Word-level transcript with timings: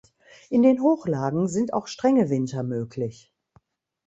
In 0.49 0.63
den 0.63 0.81
Hochlagen 0.81 1.47
sind 1.47 1.73
auch 1.73 1.85
strenge 1.85 2.31
Winter 2.31 2.63
möglich. 2.63 3.31